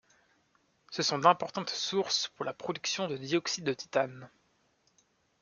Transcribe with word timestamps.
Ce 0.89 1.03
sont 1.03 1.19
d'importantes 1.19 1.69
sources 1.69 2.29
pour 2.29 2.43
la 2.43 2.53
production 2.55 3.07
de 3.07 3.17
dioxyde 3.17 3.65
de 3.65 3.73
titane. 3.75 4.31